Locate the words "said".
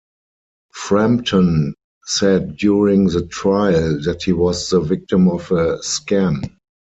2.05-2.57